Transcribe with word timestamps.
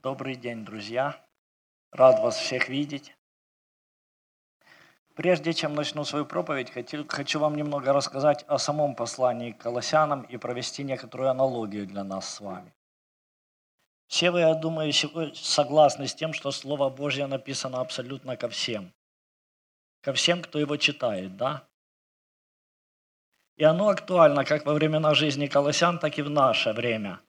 Добрый 0.00 0.36
день, 0.36 0.64
друзья. 0.64 1.20
Рад 1.90 2.20
вас 2.20 2.36
всех 2.36 2.68
видеть. 2.68 3.16
Прежде 5.16 5.52
чем 5.52 5.74
начну 5.74 6.04
свою 6.04 6.24
проповедь, 6.24 6.70
хочу, 6.70 7.04
хочу 7.08 7.40
вам 7.40 7.56
немного 7.56 7.92
рассказать 7.92 8.44
о 8.46 8.58
самом 8.58 8.94
послании 8.94 9.50
к 9.50 9.58
Колоссянам 9.58 10.22
и 10.22 10.36
провести 10.36 10.84
некоторую 10.84 11.30
аналогию 11.30 11.84
для 11.84 12.04
нас 12.04 12.32
с 12.32 12.38
вами. 12.38 12.72
Все 14.06 14.30
вы, 14.30 14.38
я 14.38 14.54
думаю, 14.54 14.92
согласны 15.34 16.06
с 16.06 16.14
тем, 16.14 16.32
что 16.32 16.52
Слово 16.52 16.90
Божье 16.90 17.26
написано 17.26 17.80
абсолютно 17.80 18.36
ко 18.36 18.48
всем. 18.48 18.94
Ко 20.02 20.12
всем, 20.12 20.42
кто 20.42 20.60
его 20.60 20.76
читает, 20.76 21.36
да? 21.36 21.66
И 23.56 23.64
оно 23.64 23.88
актуально 23.88 24.44
как 24.44 24.64
во 24.64 24.74
времена 24.74 25.14
жизни 25.14 25.48
колоссян, 25.48 25.98
так 25.98 26.18
и 26.18 26.22
в 26.22 26.30
наше 26.30 26.72
время. 26.72 27.20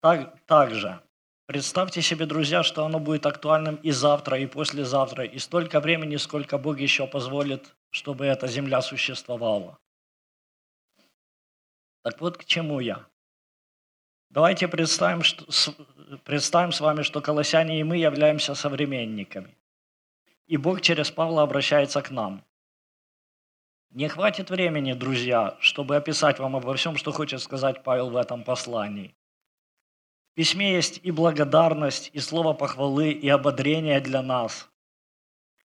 Так, 0.00 0.40
также 0.46 1.02
Представьте 1.50 2.00
себе, 2.00 2.26
друзья, 2.26 2.62
что 2.62 2.84
оно 2.84 3.00
будет 3.00 3.26
актуальным 3.26 3.74
и 3.74 3.90
завтра, 3.90 4.38
и 4.38 4.46
послезавтра, 4.46 5.24
и 5.24 5.36
столько 5.40 5.80
времени, 5.80 6.14
сколько 6.14 6.58
Бог 6.58 6.78
еще 6.78 7.08
позволит, 7.08 7.74
чтобы 7.90 8.26
эта 8.26 8.46
земля 8.46 8.80
существовала. 8.80 9.76
Так 12.04 12.20
вот 12.20 12.36
к 12.36 12.44
чему 12.44 12.78
я. 12.78 13.04
Давайте 14.28 14.68
представим, 14.68 15.24
что, 15.24 15.44
представим 16.22 16.70
с 16.70 16.80
вами, 16.80 17.02
что 17.02 17.20
колоссяне 17.20 17.80
и 17.80 17.82
мы 17.82 17.96
являемся 17.96 18.54
современниками. 18.54 19.52
И 20.46 20.56
Бог 20.56 20.82
через 20.82 21.10
Павла 21.10 21.42
обращается 21.42 22.00
к 22.00 22.12
нам. 22.12 22.44
Не 23.90 24.06
хватит 24.06 24.50
времени, 24.50 24.92
друзья, 24.92 25.56
чтобы 25.58 25.96
описать 25.96 26.38
вам 26.38 26.54
обо 26.54 26.76
всем, 26.76 26.96
что 26.96 27.10
хочет 27.10 27.40
сказать 27.40 27.82
Павел 27.82 28.10
в 28.10 28.16
этом 28.16 28.44
послании. 28.44 29.16
Письме 30.40 30.72
есть 30.72 31.00
и 31.02 31.10
благодарность, 31.10 32.08
и 32.14 32.18
слово 32.18 32.54
похвалы, 32.54 33.10
и 33.10 33.28
ободрение 33.28 34.00
для 34.00 34.22
нас. 34.22 34.70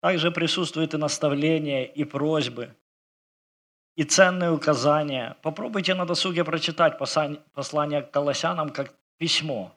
Также 0.00 0.30
присутствует 0.30 0.92
и 0.92 0.98
наставление, 0.98 1.86
и 1.86 2.05
просьбы, 2.05 2.77
и 3.97 4.05
ценные 4.05 4.50
указания. 4.50 5.38
Попробуйте 5.41 5.94
на 5.94 6.05
досуге 6.05 6.44
прочитать 6.44 6.98
послание 6.98 8.03
к 8.03 8.11
Колоссянам 8.11 8.69
как 8.69 8.94
письмо 9.16 9.75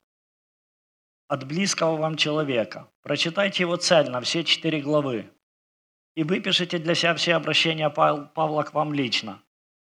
от 1.30 1.48
близкого 1.48 1.96
вам 1.96 2.18
человека. 2.18 2.90
Прочитайте 3.04 3.64
его 3.64 3.78
цельно, 3.78 4.20
все 4.20 4.44
четыре 4.44 4.82
главы. 4.82 5.32
И 6.16 6.26
выпишите 6.26 6.78
для 6.78 6.94
себя 6.94 7.16
все 7.16 7.36
обращения 7.36 7.90
Павла 7.90 8.64
к 8.64 8.74
вам 8.74 8.94
лично. 8.94 9.42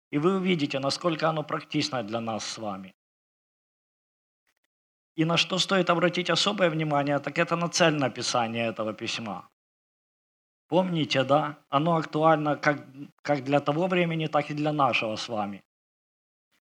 И 0.09 0.17
вы 0.19 0.37
увидите, 0.37 0.79
насколько 0.79 1.27
оно 1.27 1.43
практично 1.43 2.01
для 2.01 2.21
нас 2.21 2.45
с 2.45 2.57
вами. 2.57 2.95
И 5.15 5.23
на 5.23 5.37
что 5.37 5.59
стоит 5.59 5.89
обратить 5.89 6.29
особое 6.29 6.69
внимание, 6.69 7.19
так 7.19 7.39
это 7.39 7.55
на 7.55 7.69
цель 7.69 7.95
написания 7.95 8.67
этого 8.67 8.93
письма. 8.93 9.49
Помните, 10.67 11.23
да, 11.23 11.57
оно 11.69 11.95
актуально 11.95 12.57
как, 12.57 12.85
как 13.21 13.43
для 13.43 13.59
того 13.59 13.87
времени, 13.87 14.27
так 14.27 14.49
и 14.51 14.53
для 14.53 14.73
нашего 14.73 15.15
с 15.15 15.29
вами. 15.29 15.63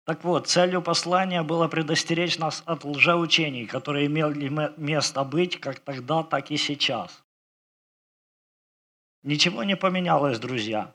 Так 0.05 0.23
вот, 0.23 0.47
целью 0.47 0.83
послания 0.83 1.43
было 1.43 1.67
предостеречь 1.67 2.39
нас 2.39 2.63
от 2.67 2.85
лжеучений, 2.85 3.67
которые 3.67 4.07
имели 4.07 4.49
место 4.77 5.25
быть 5.25 5.59
как 5.59 5.81
тогда, 5.81 6.23
так 6.23 6.53
и 6.53 6.57
сейчас. 6.57 7.25
Ничего 9.25 9.65
не 9.65 9.77
поменялось, 9.77 10.39
друзья. 10.39 10.95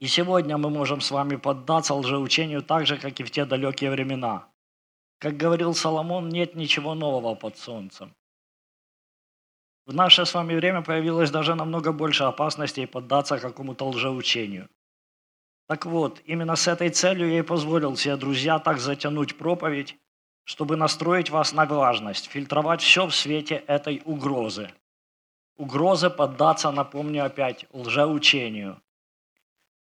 И 0.00 0.08
сегодня 0.08 0.58
мы 0.58 0.70
можем 0.70 1.00
с 1.00 1.12
вами 1.12 1.36
поддаться 1.36 1.94
лжеучению 1.94 2.62
так 2.62 2.86
же, 2.86 2.98
как 2.98 3.20
и 3.20 3.22
в 3.22 3.30
те 3.30 3.44
далекие 3.44 3.92
времена– 3.92 4.48
как 5.22 5.36
говорил 5.36 5.72
Соломон, 5.72 6.30
нет 6.30 6.56
ничего 6.56 6.94
нового 6.94 7.36
под 7.36 7.56
солнцем. 7.56 8.12
В 9.86 9.94
наше 9.94 10.26
с 10.26 10.34
вами 10.34 10.56
время 10.56 10.82
появилось 10.82 11.30
даже 11.30 11.54
намного 11.54 11.92
больше 11.92 12.24
опасностей 12.24 12.88
поддаться 12.88 13.38
какому-то 13.38 13.84
лжеучению. 13.84 14.68
Так 15.68 15.86
вот, 15.86 16.20
именно 16.24 16.56
с 16.56 16.66
этой 16.66 16.90
целью 16.90 17.28
я 17.30 17.38
и 17.38 17.42
позволил 17.42 17.96
себе, 17.96 18.16
друзья, 18.16 18.58
так 18.58 18.80
затянуть 18.80 19.38
проповедь, 19.38 19.96
чтобы 20.42 20.74
настроить 20.74 21.30
вас 21.30 21.52
на 21.52 21.66
важность, 21.66 22.26
фильтровать 22.26 22.80
все 22.80 23.06
в 23.06 23.14
свете 23.14 23.62
этой 23.68 24.02
угрозы. 24.04 24.72
Угрозы 25.56 26.10
поддаться, 26.10 26.72
напомню 26.72 27.24
опять, 27.24 27.66
лжеучению. 27.72 28.82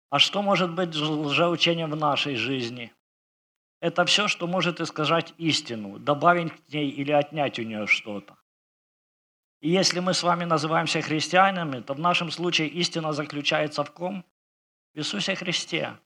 А 0.10 0.20
что 0.20 0.42
может 0.42 0.76
быть 0.76 0.94
лжеучением 0.94 1.92
в 1.92 1.96
нашей 1.96 2.36
жизни? 2.36 2.92
Это 3.82 4.06
все, 4.06 4.28
что 4.28 4.48
может 4.48 4.80
искажать 4.80 5.34
истину, 5.38 5.98
добавить 6.00 6.54
к 6.54 6.72
ней 6.72 6.90
или 6.90 7.12
отнять 7.12 7.60
у 7.60 7.64
нее 7.64 7.88
что-то. 7.88 8.38
И 9.60 9.70
если 9.70 10.00
мы 10.00 10.14
с 10.14 10.24
вами 10.24 10.46
называемся 10.46 11.02
христианами, 11.02 11.82
то 11.82 11.94
в 11.94 12.00
нашем 12.00 12.32
случае 12.32 12.68
истина 12.70 13.12
заключается 13.12 13.84
в 13.84 13.92
ком? 13.92 14.24
В 14.94 15.00
Иисусе 15.00 15.36
Христе. 15.36 15.98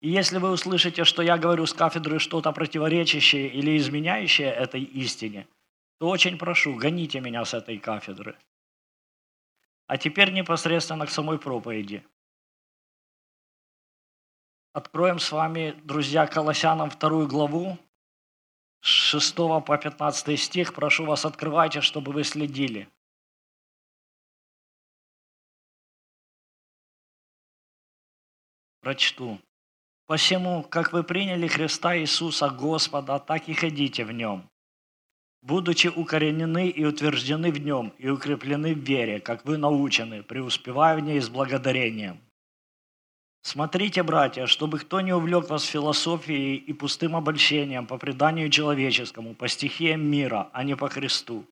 И 0.00 0.10
если 0.10 0.38
вы 0.38 0.50
услышите, 0.50 1.04
что 1.04 1.22
я 1.22 1.38
говорю 1.38 1.64
с 1.64 1.72
кафедры 1.72 2.18
что-то 2.18 2.52
противоречащее 2.52 3.48
или 3.48 3.76
изменяющее 3.78 4.50
этой 4.50 4.82
истине, 4.82 5.46
то 5.98 6.08
очень 6.08 6.36
прошу, 6.36 6.74
гоните 6.74 7.20
меня 7.20 7.44
с 7.44 7.54
этой 7.54 7.78
кафедры. 7.78 8.36
А 9.86 9.96
теперь 9.96 10.32
непосредственно 10.32 11.06
к 11.06 11.10
самой 11.10 11.38
проповеди. 11.38 12.04
Откроем 14.74 15.18
с 15.18 15.30
вами, 15.30 15.78
друзья, 15.84 16.26
Колоссянам 16.26 16.88
вторую 16.88 17.28
главу, 17.28 17.78
с 18.80 18.86
6 18.86 19.36
по 19.66 19.76
15 19.76 20.40
стих. 20.40 20.72
Прошу 20.72 21.04
вас, 21.04 21.26
открывайте, 21.26 21.82
чтобы 21.82 22.12
вы 22.12 22.24
следили. 22.24 22.88
Прочту. 28.80 29.38
«Посему, 30.06 30.62
как 30.62 30.92
вы 30.92 31.04
приняли 31.04 31.46
Христа 31.46 31.96
Иисуса 31.96 32.48
Господа, 32.48 33.18
так 33.18 33.48
и 33.48 33.54
ходите 33.54 34.04
в 34.04 34.12
Нем, 34.12 34.50
будучи 35.42 35.88
укоренены 35.88 36.68
и 36.68 36.84
утверждены 36.84 37.52
в 37.52 37.58
Нем 37.58 37.92
и 37.98 38.08
укреплены 38.08 38.74
в 38.74 38.78
вере, 38.78 39.20
как 39.20 39.44
вы 39.44 39.58
научены, 39.58 40.22
преуспевая 40.22 40.96
в 40.96 41.00
ней 41.00 41.20
с 41.20 41.28
благодарением» 41.28 42.20
Смотрите, 43.42 44.04
братья, 44.04 44.46
чтобы 44.46 44.78
кто 44.78 45.00
не 45.00 45.12
увлек 45.12 45.50
вас 45.50 45.64
философией 45.64 46.56
и 46.56 46.72
пустым 46.72 47.16
обольщением 47.16 47.88
по 47.88 47.98
преданию 47.98 48.48
человеческому, 48.48 49.34
по 49.34 49.48
стихиям 49.48 50.00
мира, 50.00 50.48
а 50.52 50.62
не 50.62 50.76
по 50.76 50.88
Христу. 50.88 51.44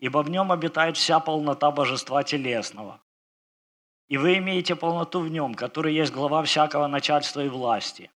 Ибо 0.00 0.24
в 0.24 0.28
нем 0.28 0.50
обитает 0.50 0.96
вся 0.96 1.20
полнота 1.20 1.70
божества 1.70 2.24
телесного. 2.24 3.00
И 4.08 4.18
вы 4.18 4.38
имеете 4.38 4.74
полноту 4.74 5.20
в 5.20 5.30
нем, 5.30 5.54
который 5.54 5.94
есть 5.94 6.12
глава 6.12 6.42
всякого 6.42 6.88
начальства 6.88 7.44
и 7.44 7.48
власти. 7.48 8.10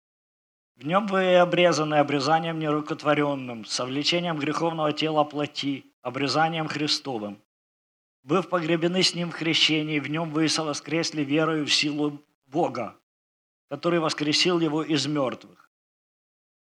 В 0.74 0.84
нем 0.84 1.06
вы 1.06 1.36
обрезаны 1.36 1.94
обрезанием 1.94 2.58
нерукотворенным, 2.58 3.64
совлечением 3.64 4.38
греховного 4.38 4.92
тела 4.92 5.22
плоти, 5.22 5.86
обрезанием 6.02 6.66
Христовым. 6.66 7.38
Вы 8.24 8.42
погребены 8.42 9.04
с 9.04 9.14
Ним 9.14 9.30
в 9.30 9.34
хрещении, 9.34 10.00
в 10.00 10.10
Нем 10.10 10.30
вы 10.30 10.48
воскресли 10.58 11.22
верою 11.22 11.64
в 11.64 11.72
силу 11.72 12.20
Бога, 12.46 12.96
который 13.68 13.98
воскресил 13.98 14.60
его 14.60 14.82
из 14.82 15.06
мертвых. 15.06 15.70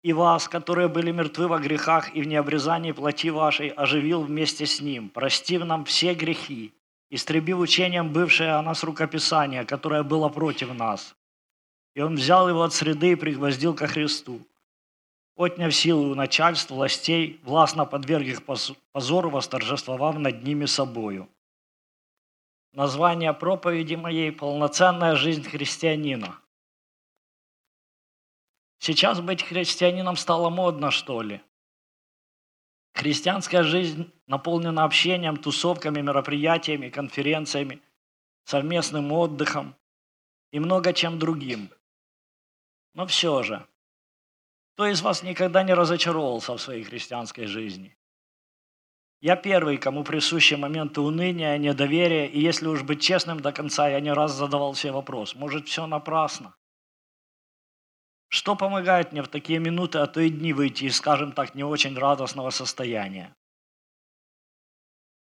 И 0.03 0.13
вас, 0.13 0.47
которые 0.47 0.87
были 0.87 1.11
мертвы 1.11 1.47
во 1.47 1.59
грехах 1.59 2.15
и 2.15 2.21
в 2.21 2.27
необрезании 2.27 2.91
плоти 2.91 3.29
вашей, 3.29 3.69
оживил 3.69 4.21
вместе 4.21 4.65
с 4.65 4.79
Ним, 4.79 5.09
простив 5.09 5.65
нам 5.65 5.83
все 5.83 6.13
грехи, 6.13 6.73
истребив 7.09 7.57
учением 7.57 8.13
бывшее 8.13 8.53
о 8.53 8.61
нас 8.61 8.83
рукописание, 8.83 9.65
которое 9.65 10.03
было 10.03 10.29
против 10.29 10.73
нас. 10.73 11.15
И 11.95 12.01
Он 12.01 12.15
взял 12.15 12.47
его 12.47 12.63
от 12.63 12.73
среды 12.73 13.11
и 13.11 13.15
пригвоздил 13.15 13.73
ко 13.73 13.87
Христу, 13.87 14.39
отняв 15.35 15.75
силу 15.75 16.11
у 16.11 16.15
начальств, 16.15 16.71
властей, 16.71 17.39
властно 17.43 17.85
подверг 17.85 18.25
их 18.25 18.43
позору, 18.91 19.29
восторжествовав 19.29 20.17
над 20.17 20.43
ними 20.43 20.65
собою. 20.65 21.27
Название 22.75 23.33
проповеди 23.33 23.95
моей 23.95 24.33
«Полноценная 24.33 25.15
жизнь 25.15 25.43
христианина». 25.43 26.41
Сейчас 28.79 29.21
быть 29.21 29.43
христианином 29.43 30.17
стало 30.17 30.49
модно, 30.49 30.91
что 30.91 31.21
ли? 31.21 31.41
Христианская 32.93 33.63
жизнь 33.63 34.11
наполнена 34.27 34.83
общением, 34.83 35.37
тусовками, 35.37 36.01
мероприятиями, 36.01 36.89
конференциями, 36.89 37.81
совместным 38.43 39.09
отдыхом 39.13 39.77
и 40.51 40.59
много 40.59 40.91
чем 40.91 41.17
другим. 41.17 41.71
Но 42.93 43.07
все 43.07 43.41
же, 43.43 43.65
кто 44.73 44.87
из 44.87 45.01
вас 45.01 45.23
никогда 45.23 45.63
не 45.63 45.73
разочаровался 45.73 46.51
в 46.51 46.61
своей 46.61 46.83
христианской 46.83 47.45
жизни? 47.45 47.97
Я 49.21 49.35
первый, 49.35 49.77
кому 49.77 50.03
присущи 50.03 50.55
моменты 50.55 51.01
уныния, 51.01 51.57
недоверия, 51.57 52.27
и 52.27 52.39
если 52.39 52.67
уж 52.67 52.83
быть 52.83 53.01
честным 53.01 53.39
до 53.39 53.51
конца, 53.51 53.87
я 53.87 53.99
не 53.99 54.11
раз 54.11 54.33
задавал 54.33 54.75
себе 54.75 54.91
вопрос, 54.91 55.35
может, 55.35 55.67
все 55.67 55.87
напрасно? 55.87 56.55
Что 58.27 58.55
помогает 58.55 59.11
мне 59.11 59.21
в 59.23 59.27
такие 59.27 59.59
минуты, 59.59 59.99
а 59.99 60.07
то 60.07 60.19
и 60.19 60.29
дни 60.29 60.51
выйти 60.51 60.85
из, 60.85 60.97
скажем 60.97 61.31
так, 61.31 61.55
не 61.55 61.63
очень 61.63 61.97
радостного 61.97 62.49
состояния? 62.49 63.35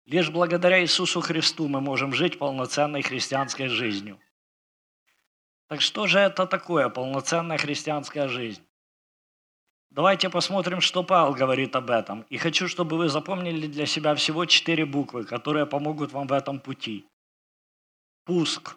Лишь 0.06 0.30
благодаря 0.30 0.82
Иисусу 0.82 1.22
Христу 1.22 1.68
мы 1.68 1.82
можем 1.82 2.14
жить 2.14 2.38
полноценной 2.38 3.02
христианской 3.02 3.68
жизнью. 3.68 4.20
Так 5.68 5.82
что 5.82 6.08
же 6.08 6.20
это 6.20 6.46
такое 6.46 6.90
полноценная 6.90 7.58
христианская 7.58 8.28
жизнь? 8.28 8.64
Давайте 9.94 10.32
посмотрим, 10.32 10.82
что 10.82 11.04
Павел 11.04 11.36
говорит 11.36 11.76
об 11.76 11.92
этом. 11.92 12.26
И 12.32 12.38
хочу, 12.38 12.68
чтобы 12.68 12.98
вы 12.98 13.10
запомнили 13.10 13.68
для 13.68 13.86
себя 13.86 14.16
всего 14.16 14.46
четыре 14.46 14.88
буквы, 14.88 15.24
которые 15.24 15.68
помогут 15.68 16.12
вам 16.12 16.26
в 16.26 16.34
этом 16.34 16.60
пути. 16.60 17.06
Пуск. 18.26 18.76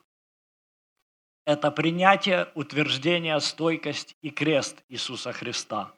Это 1.46 1.70
принятие, 1.70 2.48
утверждение, 2.54 3.40
стойкость 3.40 4.14
и 4.20 4.28
крест 4.28 4.84
Иисуса 4.90 5.32
Христа. 5.32 5.90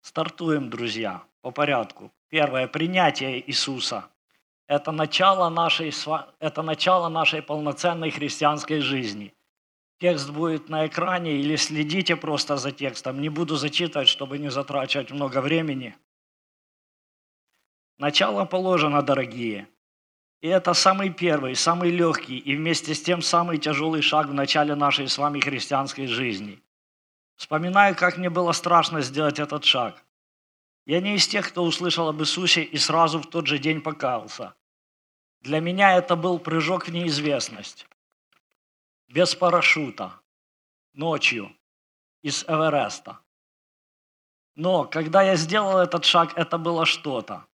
Стартуем, 0.00 0.70
друзья, 0.70 1.22
по 1.42 1.50
порядку. 1.50 2.10
Первое– 2.30 2.66
принятие 2.68 3.46
Иисуса. 3.46 4.08
Это 4.66 4.90
начало 4.90 5.50
нашей, 5.50 5.92
это 6.38 6.62
начало 6.62 7.10
нашей 7.10 7.42
полноценной 7.42 8.10
христианской 8.10 8.80
жизни– 8.80 9.34
Текст 10.04 10.28
будет 10.28 10.68
на 10.68 10.86
экране 10.86 11.32
или 11.38 11.56
следите 11.56 12.14
просто 12.14 12.58
за 12.58 12.72
текстом. 12.72 13.22
Не 13.22 13.30
буду 13.30 13.56
зачитывать, 13.56 14.06
чтобы 14.06 14.36
не 14.36 14.50
затрачивать 14.50 15.10
много 15.10 15.40
времени. 15.40 15.96
Начало 17.96 18.44
положено, 18.44 19.00
дорогие. 19.00 19.66
И 20.42 20.48
это 20.48 20.74
самый 20.74 21.08
первый, 21.08 21.54
самый 21.54 21.88
легкий 21.88 22.36
и 22.36 22.54
вместе 22.54 22.92
с 22.94 23.02
тем 23.02 23.22
самый 23.22 23.56
тяжелый 23.56 24.02
шаг 24.02 24.26
в 24.26 24.34
начале 24.34 24.74
нашей 24.74 25.08
с 25.08 25.16
вами 25.16 25.40
христианской 25.40 26.06
жизни. 26.06 26.62
Вспоминаю, 27.36 27.96
как 27.96 28.18
мне 28.18 28.28
было 28.28 28.52
страшно 28.52 29.00
сделать 29.00 29.38
этот 29.38 29.64
шаг. 29.64 30.04
Я 30.84 31.00
не 31.00 31.14
из 31.14 31.26
тех, 31.26 31.48
кто 31.48 31.64
услышал 31.64 32.10
об 32.10 32.20
Иисусе 32.20 32.62
и 32.62 32.76
сразу 32.76 33.20
в 33.20 33.30
тот 33.30 33.46
же 33.46 33.58
день 33.58 33.80
покаялся. 33.80 34.52
Для 35.40 35.60
меня 35.60 35.96
это 35.96 36.14
был 36.14 36.38
прыжок 36.38 36.88
в 36.88 36.92
неизвестность 36.92 37.86
без 39.08 39.34
парашюта, 39.34 40.20
ночью, 40.92 41.54
из 42.22 42.44
Эвереста. 42.44 43.18
Но 44.54 44.84
когда 44.84 45.22
я 45.22 45.36
сделал 45.36 45.78
этот 45.78 46.04
шаг, 46.04 46.32
это 46.36 46.58
было 46.58 46.86
что-то. 46.86 47.46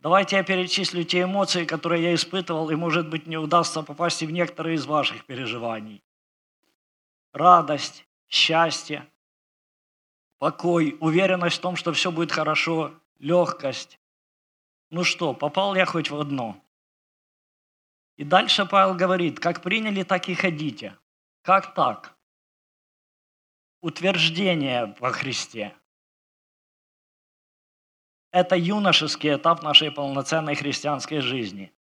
Давайте 0.00 0.36
я 0.36 0.42
перечислю 0.42 1.04
те 1.04 1.22
эмоции, 1.22 1.64
которые 1.64 2.02
я 2.02 2.14
испытывал, 2.14 2.70
и, 2.70 2.74
может 2.74 3.08
быть, 3.08 3.26
не 3.26 3.38
удастся 3.38 3.82
попасть 3.82 4.22
и 4.22 4.26
в 4.26 4.30
некоторые 4.30 4.76
из 4.76 4.86
ваших 4.86 5.24
переживаний. 5.24 6.02
Радость, 7.32 8.06
счастье, 8.28 9.08
покой, 10.38 10.96
уверенность 11.00 11.56
в 11.56 11.60
том, 11.60 11.76
что 11.76 11.92
все 11.92 12.10
будет 12.10 12.32
хорошо, 12.32 12.92
легкость. 13.18 13.98
Ну 14.90 15.04
что, 15.04 15.32
попал 15.32 15.74
я 15.74 15.86
хоть 15.86 16.10
в 16.10 16.20
одно– 16.20 16.62
и 18.16 18.24
дальше 18.24 18.66
Павел 18.66 18.94
говорит, 18.94 19.40
как 19.40 19.62
приняли, 19.62 20.02
так 20.02 20.28
и 20.28 20.34
ходите. 20.34 20.98
Как 21.42 21.74
так? 21.74 22.16
Утверждение 23.80 24.96
во 24.98 25.12
Христе. 25.12 25.76
Это 28.32 28.56
юношеский 28.56 29.34
этап 29.34 29.62
нашей 29.62 29.90
полноценной 29.90 30.54
христианской 30.54 31.20
жизни. 31.20 31.72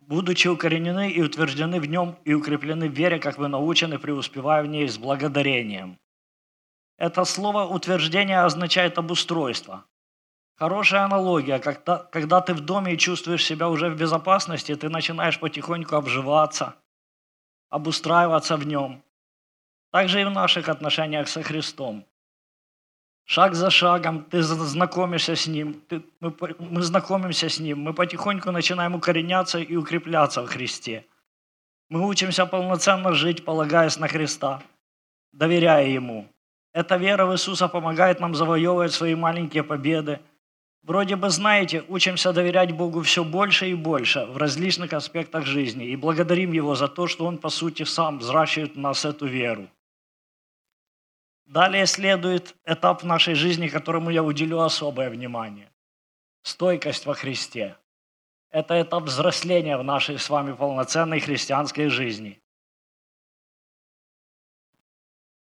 Будучи 0.00 0.48
укоренены 0.48 1.10
и 1.10 1.22
утверждены 1.22 1.80
в 1.80 1.86
нем 1.86 2.18
и 2.24 2.34
укреплены 2.34 2.88
в 2.88 2.92
вере, 2.92 3.20
как 3.20 3.38
вы 3.38 3.48
научены, 3.48 3.98
преуспевая 3.98 4.62
в 4.62 4.66
ней 4.66 4.88
с 4.88 4.98
благодарением. 4.98 5.98
Это 6.96 7.24
слово 7.24 7.64
утверждение 7.64 8.40
означает 8.40 8.98
обустройство. 8.98 9.86
Хорошая 10.60 11.04
аналогия, 11.04 11.58
когда, 11.58 11.96
когда 12.12 12.42
ты 12.42 12.52
в 12.52 12.60
доме 12.60 12.92
и 12.92 12.98
чувствуешь 12.98 13.46
себя 13.46 13.70
уже 13.70 13.88
в 13.88 13.96
безопасности, 13.96 14.74
ты 14.74 14.90
начинаешь 14.90 15.40
потихоньку 15.40 15.96
обживаться, 15.96 16.74
обустраиваться 17.70 18.58
в 18.58 18.66
нем. 18.66 19.02
Также 19.90 20.20
и 20.20 20.24
в 20.24 20.30
наших 20.30 20.68
отношениях 20.68 21.28
со 21.28 21.42
Христом. 21.42 22.04
Шаг 23.24 23.54
за 23.54 23.70
шагом 23.70 24.22
ты 24.24 24.42
знакомишься 24.42 25.34
с 25.34 25.46
Ним, 25.46 25.80
ты, 25.88 26.02
мы, 26.20 26.34
мы 26.58 26.82
знакомимся 26.82 27.48
с 27.48 27.58
Ним, 27.58 27.80
мы 27.80 27.94
потихоньку 27.94 28.50
начинаем 28.50 28.94
укореняться 28.94 29.60
и 29.60 29.76
укрепляться 29.76 30.42
в 30.42 30.46
Христе. 30.46 31.06
Мы 31.88 32.06
учимся 32.06 32.44
полноценно 32.44 33.14
жить, 33.14 33.46
полагаясь 33.46 33.98
на 33.98 34.08
Христа, 34.08 34.62
доверяя 35.32 35.86
Ему. 35.86 36.28
Эта 36.74 36.98
вера 36.98 37.24
в 37.24 37.32
Иисуса 37.32 37.66
помогает 37.66 38.20
нам 38.20 38.34
завоевывать 38.34 38.92
свои 38.92 39.14
маленькие 39.14 39.62
победы– 39.62 40.20
Вроде 40.90 41.14
бы, 41.14 41.30
знаете, 41.30 41.84
учимся 41.86 42.32
доверять 42.32 42.72
Богу 42.72 43.02
все 43.02 43.22
больше 43.22 43.70
и 43.70 43.74
больше 43.74 44.26
в 44.26 44.36
различных 44.36 44.92
аспектах 44.92 45.46
жизни 45.46 45.86
и 45.86 45.94
благодарим 45.94 46.50
Его 46.50 46.74
за 46.74 46.88
то, 46.88 47.06
что 47.06 47.26
Он, 47.26 47.38
по 47.38 47.48
сути, 47.48 47.84
сам 47.84 48.18
взращивает 48.18 48.74
в 48.74 48.78
нас 48.80 49.04
эту 49.04 49.26
веру. 49.26 49.68
Далее 51.46 51.86
следует 51.86 52.56
этап 52.64 53.04
нашей 53.04 53.34
жизни, 53.34 53.68
которому 53.68 54.10
я 54.10 54.24
уделю 54.24 54.62
особое 54.62 55.10
внимание. 55.10 55.70
Стойкость 56.42 57.06
во 57.06 57.14
Христе. 57.14 57.76
Это 58.50 58.82
этап 58.82 59.04
взросления 59.04 59.78
в 59.78 59.84
нашей 59.84 60.18
с 60.18 60.28
вами 60.28 60.54
полноценной 60.54 61.20
христианской 61.20 61.88
жизни. 61.88 62.40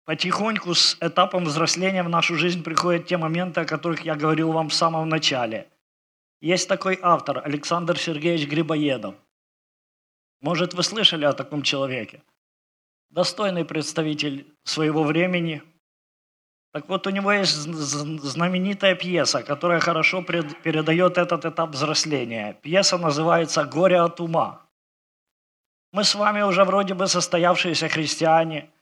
Потихоньку 0.05 0.75
с 0.75 0.99
этапом 1.01 1.45
взросления 1.45 2.03
в 2.03 2.11
нашу 2.11 2.37
жизнь 2.37 2.62
приходят 2.62 3.06
те 3.06 3.17
моменты, 3.17 3.62
о 3.62 3.65
которых 3.65 4.05
я 4.05 4.15
говорил 4.15 4.53
вам 4.53 4.69
в 4.69 4.75
самом 4.75 5.09
начале. 5.09 5.67
Есть 6.43 6.69
такой 6.69 6.99
автор, 7.01 7.41
Александр 7.43 7.99
Сергеевич 7.99 8.47
Грибоедов. 8.47 9.15
Может, 10.43 10.75
вы 10.75 10.83
слышали 10.83 11.25
о 11.25 11.33
таком 11.33 11.62
человеке? 11.62 12.23
Достойный 13.09 13.65
представитель 13.65 14.47
своего 14.65 15.05
времени. 15.05 15.62
Так 16.75 16.87
вот, 16.89 17.06
у 17.06 17.11
него 17.11 17.33
есть 17.33 17.55
знаменитая 17.55 18.97
пьеса, 18.97 19.43
которая 19.43 19.81
хорошо 19.81 20.23
передает 20.23 21.17
этот 21.17 21.47
этап 21.47 21.71
взросления. 21.71 22.59
Пьеса 22.61 22.99
называется 22.99 23.65
«Горе 23.65 24.01
от 24.01 24.21
ума». 24.21 24.67
Мы 25.93 26.05
с 26.05 26.15
вами 26.15 26.43
уже 26.43 26.65
вроде 26.65 26.93
бы 26.93 27.06
состоявшиеся 27.06 27.89
христиане– 27.89 28.71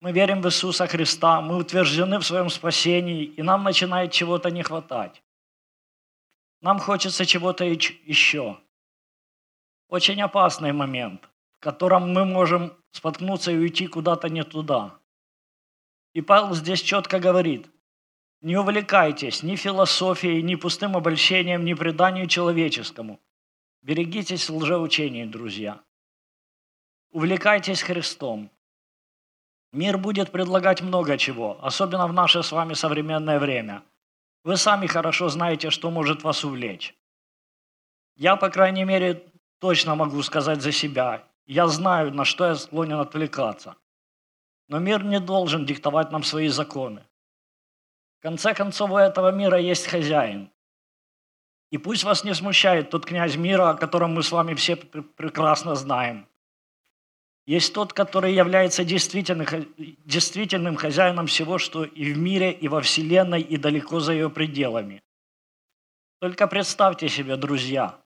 мы 0.00 0.12
верим 0.12 0.40
в 0.42 0.46
Иисуса 0.46 0.86
Христа, 0.86 1.40
мы 1.40 1.56
утверждены 1.56 2.18
в 2.18 2.26
своем 2.26 2.50
спасении, 2.50 3.24
и 3.24 3.42
нам 3.42 3.64
начинает 3.64 4.12
чего-то 4.12 4.50
не 4.50 4.62
хватать. 4.62 5.22
Нам 6.60 6.78
хочется 6.78 7.26
чего-то 7.26 7.64
еще. 7.64 8.58
Очень 9.88 10.22
опасный 10.22 10.72
момент, 10.72 11.28
в 11.58 11.62
котором 11.62 12.12
мы 12.12 12.24
можем 12.24 12.76
споткнуться 12.90 13.52
и 13.52 13.56
уйти 13.56 13.86
куда-то 13.86 14.28
не 14.28 14.44
туда. 14.44 14.98
И 16.12 16.20
Павел 16.20 16.54
здесь 16.54 16.82
четко 16.82 17.18
говорит, 17.18 17.68
не 18.40 18.56
увлекайтесь 18.56 19.42
ни 19.42 19.56
философией, 19.56 20.42
ни 20.42 20.54
пустым 20.54 20.96
обольщением, 20.96 21.64
ни 21.64 21.74
преданию 21.74 22.28
человеческому. 22.28 23.20
Берегитесь 23.82 24.48
лжеучений, 24.48 25.26
друзья. 25.26 25.80
Увлекайтесь 27.10 27.82
Христом, 27.82 28.50
Мир 29.72 29.98
будет 29.98 30.32
предлагать 30.32 30.80
много 30.80 31.18
чего, 31.18 31.58
особенно 31.62 32.06
в 32.06 32.12
наше 32.12 32.42
с 32.42 32.52
вами 32.52 32.74
современное 32.74 33.38
время. 33.38 33.82
Вы 34.44 34.56
сами 34.56 34.86
хорошо 34.86 35.28
знаете, 35.28 35.70
что 35.70 35.90
может 35.90 36.22
вас 36.22 36.44
увлечь. 36.44 36.94
Я, 38.16 38.36
по 38.36 38.48
крайней 38.48 38.84
мере, 38.84 39.26
точно 39.58 39.94
могу 39.94 40.22
сказать 40.22 40.62
за 40.62 40.72
себя. 40.72 41.24
Я 41.46 41.66
знаю, 41.66 42.14
на 42.14 42.24
что 42.24 42.46
я 42.46 42.54
склонен 42.54 42.98
отвлекаться. 42.98 43.76
Но 44.68 44.78
мир 44.78 45.04
не 45.04 45.20
должен 45.20 45.66
диктовать 45.66 46.10
нам 46.12 46.22
свои 46.22 46.48
законы. 46.48 47.04
В 48.18 48.22
конце 48.22 48.54
концов, 48.54 48.90
у 48.90 48.96
этого 48.96 49.32
мира 49.32 49.58
есть 49.58 49.86
хозяин. 49.86 50.50
И 51.70 51.78
пусть 51.78 52.04
вас 52.04 52.24
не 52.24 52.34
смущает 52.34 52.90
тот 52.90 53.04
князь 53.04 53.36
мира, 53.36 53.70
о 53.70 53.74
котором 53.74 54.14
мы 54.14 54.22
с 54.22 54.32
вами 54.32 54.54
все 54.54 54.76
прекрасно 54.76 55.74
знаем. 55.74 56.26
Есть 57.48 57.72
тот, 57.72 57.94
который 57.94 58.34
является 58.34 58.84
действительным 58.84 60.76
хозяином 60.76 61.26
всего, 61.28 61.56
что 61.56 61.82
и 61.82 62.12
в 62.12 62.18
мире, 62.18 62.52
и 62.52 62.68
во 62.68 62.82
Вселенной, 62.82 63.40
и 63.40 63.56
далеко 63.56 64.00
за 64.00 64.12
ее 64.12 64.28
пределами. 64.28 65.02
Только 66.20 66.46
представьте 66.46 67.08
себе, 67.08 67.36
друзья, 67.36 67.98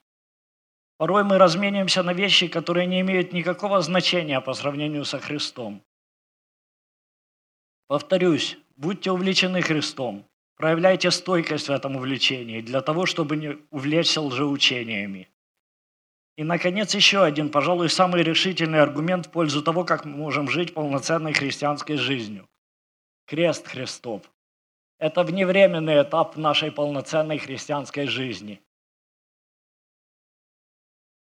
порой 0.97 1.25
мы 1.25 1.37
размениваемся 1.37 2.03
на 2.03 2.13
вещи, 2.13 2.47
которые 2.47 2.87
не 2.87 3.01
имеют 3.01 3.33
никакого 3.33 3.81
значения 3.81 4.39
по 4.39 4.53
сравнению 4.53 5.03
со 5.03 5.19
Христом. 5.19 5.83
Повторюсь, 7.87 8.57
будьте 8.77 9.11
увлечены 9.11 9.61
Христом, 9.61 10.25
проявляйте 10.55 11.11
стойкость 11.11 11.67
в 11.67 11.71
этом 11.73 11.97
увлечении 11.97 12.61
для 12.61 12.79
того, 12.79 13.05
чтобы 13.05 13.35
не 13.35 13.57
увлечься 13.71 14.21
лжеучениями. 14.21 15.27
И, 16.35 16.43
наконец, 16.43 16.95
еще 16.95 17.23
один, 17.23 17.49
пожалуй, 17.51 17.89
самый 17.89 18.23
решительный 18.23 18.81
аргумент 18.81 19.27
в 19.27 19.31
пользу 19.31 19.61
того, 19.61 19.85
как 19.85 20.05
мы 20.05 20.17
можем 20.17 20.49
жить 20.49 20.73
полноценной 20.73 21.33
христианской 21.33 21.97
жизнью. 21.97 22.49
Крест 23.25 23.67
Христов. 23.67 24.21
Это 24.97 25.23
вневременный 25.23 26.01
этап 26.01 26.35
нашей 26.37 26.71
полноценной 26.71 27.37
христианской 27.37 28.07
жизни. 28.07 28.61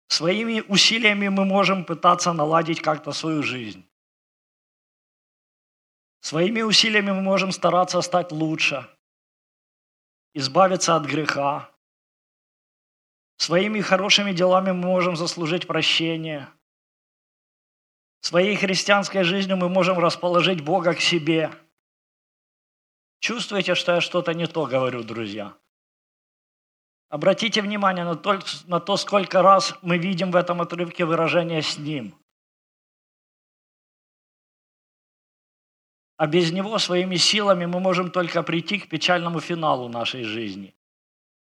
Своими 0.07 0.61
усилиями 0.61 1.27
мы 1.27 1.43
можем 1.43 1.85
пытаться 1.85 2.33
наладить 2.33 2.81
как-то 2.81 3.11
свою 3.11 3.43
жизнь. 3.43 3.83
Своими 6.21 6.61
усилиями 6.61 7.11
мы 7.11 7.21
можем 7.21 7.51
стараться 7.51 7.99
стать 8.01 8.31
лучше, 8.31 8.87
избавиться 10.33 10.95
от 10.95 11.05
греха. 11.05 11.72
Своими 13.37 13.81
хорошими 13.81 14.31
делами 14.31 14.71
мы 14.71 14.87
можем 14.87 15.15
заслужить 15.15 15.67
прощение. 15.67 16.47
Своей 18.21 18.55
христианской 18.55 19.23
жизнью 19.23 19.57
мы 19.57 19.67
можем 19.67 19.99
расположить 19.99 20.61
Бога 20.61 20.93
к 20.93 21.01
себе. 21.01 21.51
Чувствуете, 23.19 23.75
что 23.75 23.95
я 23.95 24.01
что-то 24.01 24.33
не 24.33 24.47
то 24.47 24.65
говорю, 24.65 25.03
друзья? 25.03 25.55
Обратите 27.09 27.61
внимание 27.61 28.05
на 28.05 28.15
то, 28.15 28.39
на 28.65 28.79
то, 28.79 28.97
сколько 28.97 29.41
раз 29.41 29.75
мы 29.81 29.97
видим 29.97 30.31
в 30.31 30.35
этом 30.35 30.61
отрывке 30.61 31.05
выражение 31.05 31.61
«с 31.61 31.77
Ним». 31.77 32.15
А 36.17 36.27
без 36.27 36.51
Него 36.51 36.79
своими 36.79 37.17
силами 37.17 37.65
мы 37.65 37.79
можем 37.79 38.09
только 38.09 38.41
прийти 38.41 38.79
к 38.79 38.89
печальному 38.89 39.39
финалу 39.39 39.89
нашей 39.89 40.23
жизни. 40.23 40.73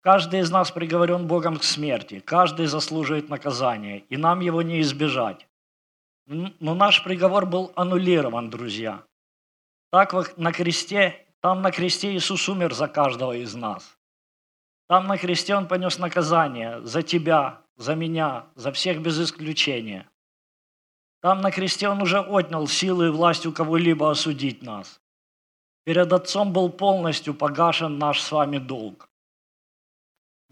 Каждый 0.03 0.41
из 0.41 0.51
нас 0.51 0.73
приговорен 0.73 1.29
Богом 1.29 1.57
к 1.57 1.63
смерти, 1.63 2.19
каждый 2.19 2.67
заслуживает 2.67 3.29
наказания, 3.29 3.99
и 3.99 4.17
нам 4.17 4.41
его 4.41 4.61
не 4.61 4.81
избежать. 4.81 5.47
Но 6.27 6.75
наш 6.75 7.05
приговор 7.05 7.47
был 7.47 7.73
аннулирован, 7.77 8.51
друзья. 8.51 9.05
Так 9.93 10.37
на 10.37 10.53
кресте, 10.53 11.25
там 11.41 11.63
на 11.63 11.71
кресте 11.71 12.13
Иисус 12.17 12.49
умер 12.49 12.75
за 12.75 12.89
каждого 12.89 13.33
из 13.33 13.55
нас. 13.55 13.97
Там 14.89 15.07
на 15.07 15.17
кресте 15.19 15.55
Он 15.55 15.69
понес 15.69 15.99
наказание 15.99 16.81
за 16.83 17.03
тебя, 17.03 17.63
за 17.77 17.95
меня, 17.95 18.47
за 18.57 18.73
всех 18.73 19.01
без 19.01 19.21
исключения. 19.21 20.09
Там 21.21 21.41
на 21.41 21.53
кресте 21.53 21.89
Он 21.89 22.03
уже 22.03 22.21
отнял 22.21 22.67
силы 22.67 23.07
и 23.07 23.11
власть 23.11 23.47
у 23.47 23.53
кого-либо 23.53 24.11
осудить 24.11 24.63
нас. 24.63 25.01
Перед 25.85 26.13
Отцом 26.13 26.53
был 26.53 26.71
полностью 26.71 27.35
погашен 27.35 27.99
наш 27.99 28.21
с 28.21 28.33
вами 28.33 28.59
долг. 28.59 29.09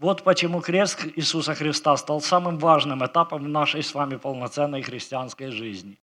Вот 0.01 0.23
почему 0.23 0.61
крест 0.61 1.05
Иисуса 1.15 1.53
Христа 1.53 1.95
стал 1.95 2.21
самым 2.21 2.57
важным 2.57 3.05
этапом 3.05 3.51
нашей 3.51 3.83
с 3.83 3.93
вами 3.93 4.15
полноценной 4.15 4.81
христианской 4.81 5.51
жизни. 5.51 5.99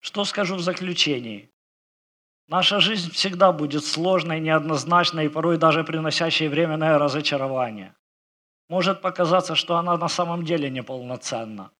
Что 0.00 0.24
скажу 0.24 0.56
в 0.56 0.60
заключении? 0.60 1.48
Наша 2.48 2.80
жизнь 2.80 3.12
всегда 3.12 3.52
будет 3.52 3.84
сложной, 3.84 4.40
неоднозначной 4.40 5.26
и 5.26 5.28
порой 5.28 5.58
даже 5.58 5.84
приносящей 5.84 6.48
временное 6.48 6.98
разочарование. 6.98 7.94
Может 8.68 9.00
показаться, 9.00 9.54
что 9.54 9.76
она 9.76 9.96
на 9.96 10.08
самом 10.08 10.44
деле 10.44 10.68
неполноценна. 10.68 11.70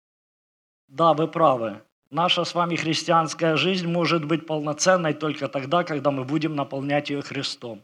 Да, 0.86 1.14
вы 1.14 1.26
правы. 1.26 1.82
Наша 2.10 2.44
с 2.44 2.54
вами 2.54 2.76
христианская 2.76 3.56
жизнь 3.56 3.88
может 3.88 4.24
быть 4.24 4.46
полноценной 4.46 5.14
только 5.14 5.48
тогда, 5.48 5.82
когда 5.82 6.12
мы 6.12 6.22
будем 6.22 6.54
наполнять 6.54 7.10
ее 7.10 7.22
Христом. 7.22 7.82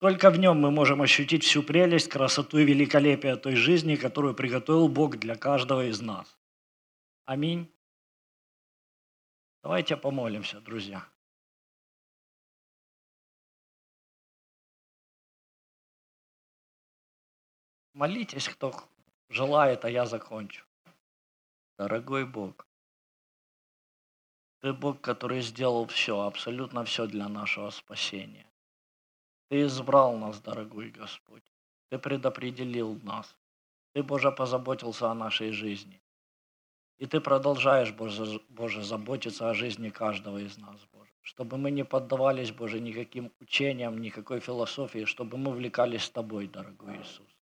Только 0.00 0.30
в 0.30 0.38
нем 0.38 0.58
мы 0.58 0.70
можем 0.70 1.02
ощутить 1.02 1.44
всю 1.44 1.62
прелесть, 1.62 2.08
красоту 2.08 2.56
и 2.56 2.64
великолепие 2.64 3.36
той 3.36 3.54
жизни, 3.54 3.96
которую 3.96 4.34
приготовил 4.34 4.88
Бог 4.88 5.18
для 5.18 5.36
каждого 5.36 5.84
из 5.84 6.00
нас. 6.00 6.38
Аминь. 7.26 7.70
Давайте 9.62 9.98
помолимся, 9.98 10.58
друзья. 10.62 11.06
Молитесь, 17.92 18.48
кто 18.48 18.72
желает, 19.28 19.84
а 19.84 19.90
я 19.90 20.06
закончу. 20.06 20.64
Дорогой 21.76 22.24
Бог, 22.24 22.66
Ты 24.60 24.72
Бог, 24.72 25.02
который 25.02 25.42
сделал 25.42 25.86
все, 25.86 26.20
абсолютно 26.20 26.84
все 26.84 27.06
для 27.06 27.28
нашего 27.28 27.68
спасения. 27.68 28.49
Ты 29.50 29.62
избрал 29.62 30.16
нас, 30.16 30.40
дорогой 30.40 30.90
Господь. 30.90 31.42
Ты 31.88 31.98
предопределил 31.98 33.00
нас. 33.02 33.36
Ты, 33.92 34.04
Боже, 34.04 34.30
позаботился 34.30 35.10
о 35.10 35.14
нашей 35.14 35.50
жизни. 35.50 36.00
И 36.98 37.06
Ты 37.06 37.20
продолжаешь, 37.20 37.92
Боже, 37.92 38.40
Боже, 38.48 38.84
заботиться 38.84 39.50
о 39.50 39.54
жизни 39.54 39.90
каждого 39.90 40.38
из 40.38 40.56
нас, 40.56 40.86
Боже. 40.92 41.10
Чтобы 41.22 41.56
мы 41.58 41.72
не 41.72 41.84
поддавались, 41.84 42.52
Боже, 42.52 42.78
никаким 42.78 43.32
учениям, 43.40 44.00
никакой 44.00 44.38
философии, 44.38 45.04
чтобы 45.04 45.36
мы 45.36 45.50
увлекались 45.50 46.08
Тобой, 46.08 46.46
дорогой 46.46 46.98
Иисус. 46.98 47.36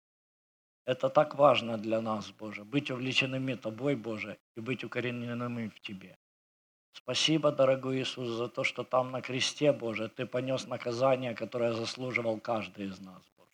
Это 0.85 1.09
так 1.09 1.35
важно 1.35 1.77
для 1.77 2.01
нас, 2.01 2.31
Боже, 2.31 2.65
быть 2.65 2.89
увлеченными 2.89 3.55
Тобой, 3.55 3.97
Боже, 3.97 4.39
и 4.57 4.61
быть 4.61 4.85
укорененными 4.85 5.69
в 5.69 5.81
Тебе. 5.81 6.17
Спасибо, 6.97 7.53
дорогой 7.53 8.01
Иисус, 8.01 8.29
за 8.29 8.49
то, 8.49 8.65
что 8.65 8.83
там 8.83 9.11
на 9.11 9.21
кресте, 9.21 9.71
Боже, 9.71 10.09
Ты 10.09 10.25
понес 10.25 10.67
наказание, 10.67 11.35
которое 11.35 11.73
заслуживал 11.75 12.41
каждый 12.41 12.87
из 12.87 12.99
нас, 13.01 13.23
Боже. 13.37 13.51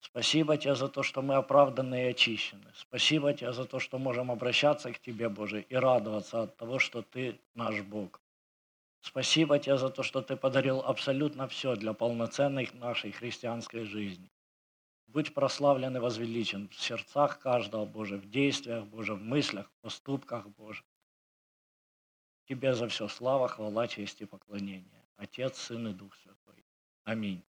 Спасибо 0.00 0.56
Тебе 0.56 0.76
за 0.76 0.88
то, 0.88 1.02
что 1.02 1.22
мы 1.22 1.34
оправданы 1.34 2.04
и 2.04 2.10
очищены. 2.10 2.70
Спасибо 2.74 3.34
Тебе 3.34 3.52
за 3.52 3.64
то, 3.64 3.80
что 3.80 3.98
можем 3.98 4.30
обращаться 4.30 4.92
к 4.92 5.00
Тебе, 5.00 5.28
Боже, 5.28 5.62
и 5.62 5.74
радоваться 5.74 6.42
от 6.42 6.56
того, 6.56 6.78
что 6.78 7.02
Ты 7.02 7.40
наш 7.54 7.82
Бог. 7.82 8.20
Спасибо 9.00 9.58
Тебе 9.58 9.76
за 9.76 9.90
то, 9.90 10.04
что 10.04 10.22
Ты 10.22 10.36
подарил 10.36 10.80
абсолютно 10.80 11.48
все 11.48 11.74
для 11.74 11.92
полноценной 11.94 12.70
нашей 12.74 13.10
христианской 13.10 13.84
жизни. 13.84 14.30
Будь 15.08 15.34
прославлен 15.34 15.96
и 15.96 16.00
возвеличен 16.00 16.68
в 16.68 16.80
сердцах 16.80 17.40
каждого, 17.40 17.86
Боже, 17.86 18.18
в 18.18 18.30
действиях, 18.30 18.84
Боже, 18.86 19.14
в 19.14 19.22
мыслях, 19.22 19.66
в 19.66 19.82
поступках, 19.82 20.48
Боже. 20.50 20.84
Тебе 22.50 22.74
за 22.74 22.88
все 22.88 23.06
слава, 23.06 23.46
хвала, 23.46 23.86
честь 23.86 24.22
и 24.22 24.24
поклонение. 24.24 25.06
Отец, 25.14 25.56
Сын 25.56 25.86
и 25.86 25.92
Дух 25.92 26.16
Святой. 26.16 26.66
Аминь. 27.04 27.44